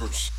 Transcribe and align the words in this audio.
drops. 0.00 0.30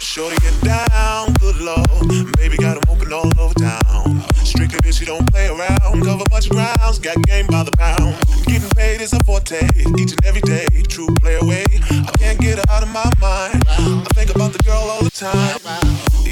Shorty 0.00 0.36
get 0.36 0.60
down, 0.62 1.34
good 1.40 1.56
lord. 1.56 2.32
Baby 2.36 2.56
got 2.56 2.76
'em 2.76 2.82
open 2.88 3.12
all 3.12 3.30
over 3.38 3.54
town. 3.54 4.24
Strictly 4.44 4.78
bitch, 4.80 4.98
she 4.98 5.04
don't 5.04 5.26
play 5.30 5.48
around. 5.48 6.02
Cover 6.04 6.24
much 6.30 6.48
grounds, 6.48 6.98
got 6.98 7.16
game 7.26 7.46
by 7.48 7.62
the 7.64 7.72
pound. 7.72 8.14
Getting 8.46 8.70
paid 8.70 9.00
is 9.00 9.12
a 9.12 9.18
forte, 9.26 9.60
each 9.98 10.12
and 10.12 10.24
every 10.24 10.40
day. 10.42 10.66
True 10.88 11.08
play 11.20 11.36
away. 11.36 11.64
I 11.90 12.12
can't 12.18 12.38
get 12.40 12.58
her 12.58 12.64
out 12.70 12.82
of 12.82 12.90
my 12.90 13.10
mind. 13.20 13.62
I 13.68 14.08
think 14.14 14.30
about 14.34 14.52
the 14.52 14.62
girl 14.62 14.84
all 14.92 15.02
the 15.02 15.10
time. 15.10 15.58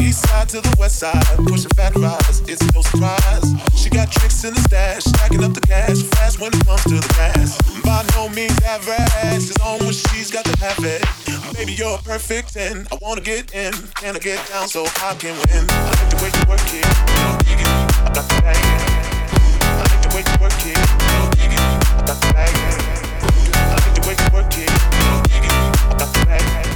East 0.01 0.27
side 0.29 0.49
to 0.51 0.61
the 0.61 0.75
west 0.79 0.99
side, 0.99 1.37
pushing 1.47 1.71
fat 1.77 1.95
rides. 1.97 2.43
It's 2.47 2.63
no 2.73 2.83
surprise. 2.83 3.78
Got 3.99 4.13
tricks 4.13 4.45
in 4.45 4.55
the 4.55 4.61
stash, 4.61 5.03
stacking 5.03 5.43
up 5.43 5.55
the 5.55 5.61
cash 5.61 6.01
fast 6.15 6.39
when 6.39 6.55
it 6.55 6.65
comes 6.65 6.85
to 6.85 7.03
the 7.03 7.15
gas. 7.19 7.59
By 7.83 8.07
no 8.15 8.29
means 8.29 8.55
average, 8.63 9.51
it's 9.51 9.59
on 9.59 9.81
when 9.81 9.91
she's 9.91 10.31
got 10.31 10.45
to 10.45 10.57
have 10.63 10.79
it. 10.85 11.03
Baby, 11.53 11.73
you're 11.73 11.99
a 11.99 12.03
perfect 12.03 12.55
10. 12.55 12.87
I 12.93 12.99
wanna 13.03 13.23
get 13.23 13.53
in, 13.53 13.73
can 13.99 14.15
I 14.15 14.21
get 14.21 14.39
down 14.51 14.69
so 14.69 14.87
I 15.03 15.17
can 15.19 15.35
win? 15.51 15.67
I 15.69 15.91
like 15.99 16.11
the 16.15 16.17
way 16.23 16.31
you 16.31 16.47
work 16.47 16.63
it, 16.79 16.87
I 16.87 18.13
got 18.15 18.29
the 18.31 18.39
bag. 18.39 18.63
I 19.67 19.83
like 19.83 20.03
the 20.07 20.15
way 20.15 20.23
you 20.23 20.37
work 20.39 20.55
it, 20.63 20.79
I 20.79 22.07
got 22.07 22.21
the 22.23 22.31
bag. 22.39 22.55
I 22.55 23.75
like 23.83 23.95
the 23.99 24.03
way 24.07 24.15
you 24.15 24.31
work 24.31 24.55
it, 24.63 24.71
I 24.71 25.99
got 25.99 26.13
the 26.15 26.23
bag. 26.25 26.68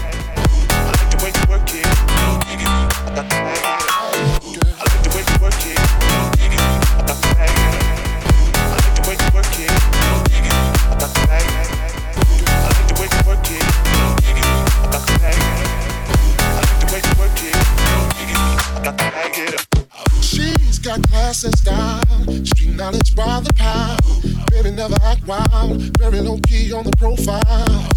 Got 20.82 21.02
class 21.08 21.44
and 21.44 21.56
style, 21.56 22.02
street 22.44 22.74
knowledge 22.74 23.14
by 23.14 23.40
the 23.40 23.52
pound. 23.54 24.00
Baby 24.50 24.72
never 24.72 24.96
act 25.04 25.24
wild, 25.26 25.96
very 25.98 26.20
low 26.20 26.38
key 26.38 26.72
on 26.72 26.84
the 26.84 26.90
profile. 26.96 27.88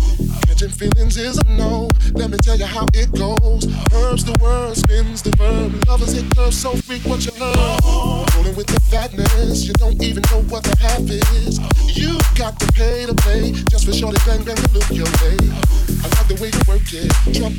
Catching 0.45 0.69
feelings 0.69 1.17
is 1.17 1.38
a 1.39 1.44
no. 1.58 1.89
Let 2.13 2.30
me 2.30 2.38
tell 2.38 2.56
you 2.56 2.66
how 2.66 2.86
it 2.94 3.11
goes. 3.11 3.66
Herbs 3.91 4.23
the 4.23 4.38
word, 4.39 4.78
spins 4.78 5.23
the 5.23 5.31
verb. 5.31 5.83
Lovers 5.88 6.13
hit 6.13 6.30
curves 6.36 6.61
so 6.61 6.75
what 7.09 7.25
you 7.25 7.31
love. 7.39 8.36
Rolling 8.36 8.56
with 8.56 8.67
the 8.67 8.80
fatness, 8.81 9.66
you 9.66 9.73
don't 9.73 10.02
even 10.03 10.22
know 10.31 10.41
what 10.44 10.63
the 10.63 10.78
half 10.78 11.02
is. 11.09 11.58
You 11.97 12.19
got 12.36 12.59
to 12.59 12.72
pay 12.73 13.06
to 13.06 13.16
play 13.16 13.52
just 13.69 13.86
for 13.86 13.94
shorty 13.94 14.19
bang 14.25 14.44
bang 14.44 14.56
to 14.56 14.73
look 14.73 14.89
your 14.91 15.09
way. 15.23 15.84
I 16.05 16.07
like 16.07 16.27
the 16.27 16.35
way 16.39 16.49
you 16.53 16.61
work 16.67 16.83
it, 16.93 17.09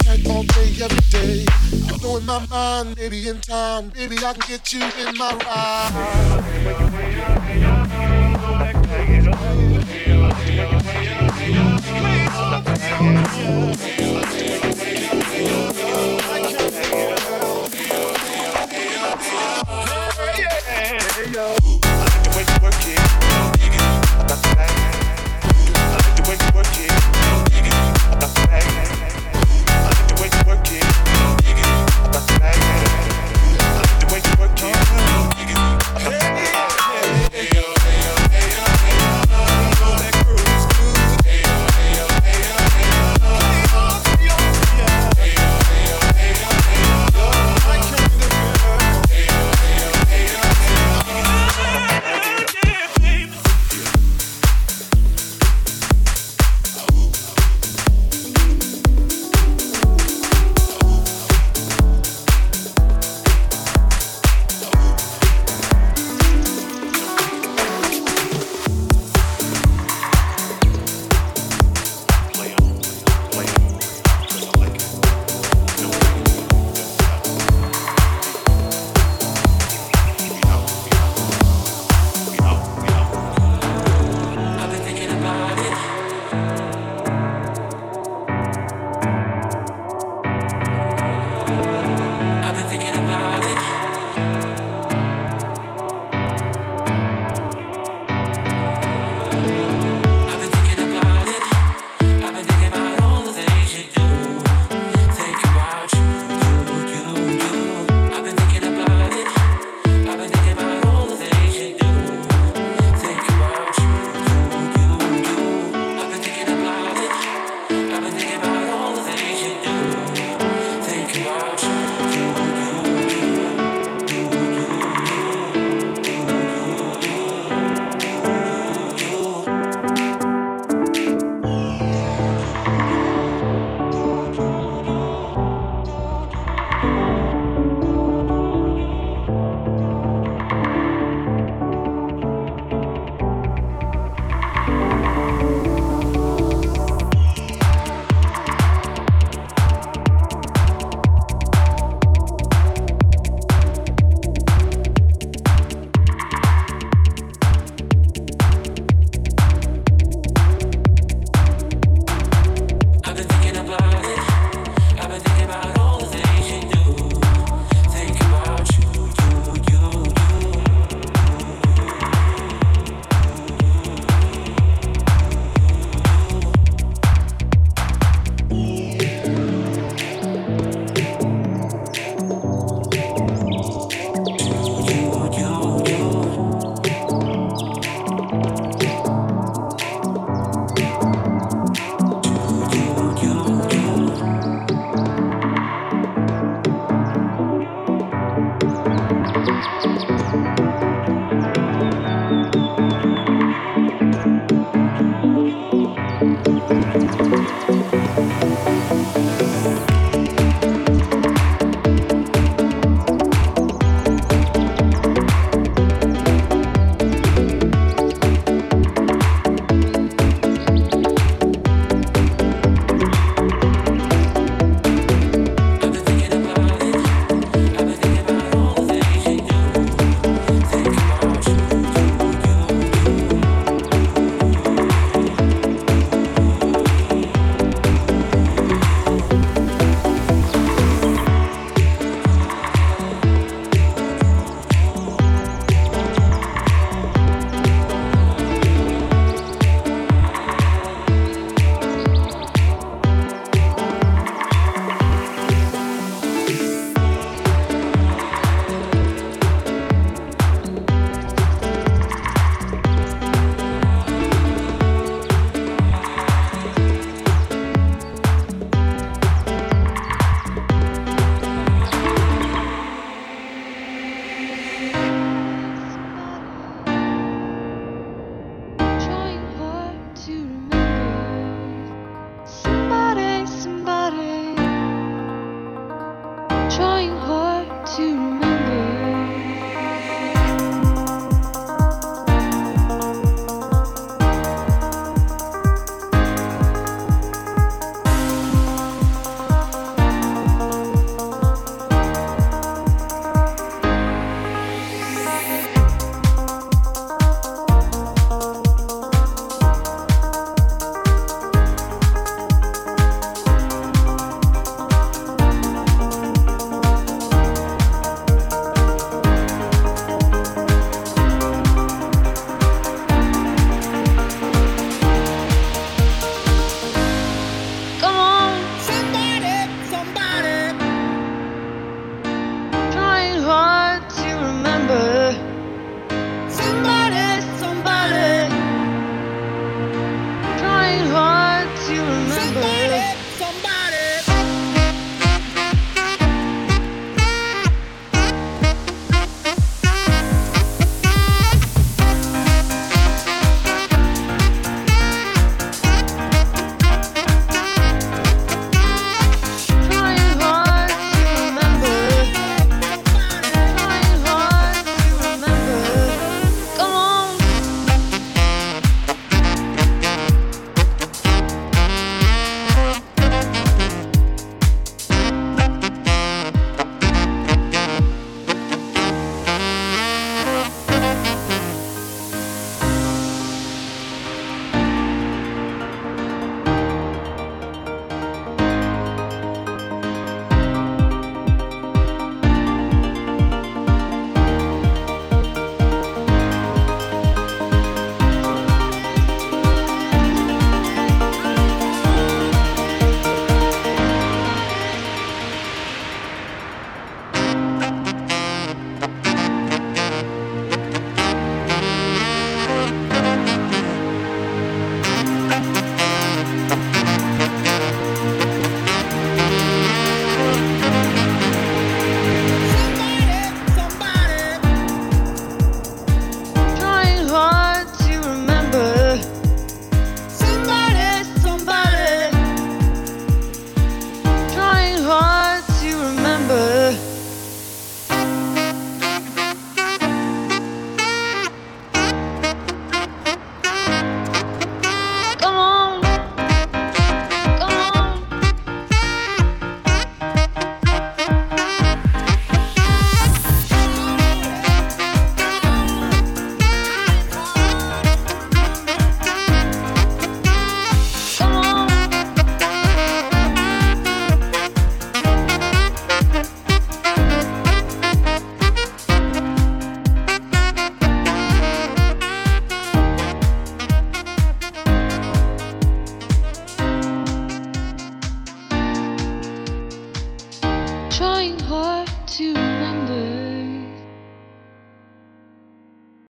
tight 0.04 0.24
all 0.30 0.44
day 0.44 0.70
every 0.80 1.00
day. 1.10 1.44
You're 1.72 1.98
blowing 1.98 2.26
my 2.26 2.46
mind, 2.46 2.96
maybe 2.96 3.28
in 3.28 3.40
time, 3.40 3.88
baby 3.88 4.18
I 4.18 4.34
can 4.34 4.44
get 4.46 4.72
you 4.72 4.84
in 5.04 5.18
my 5.18 5.34
ride. 13.34 13.45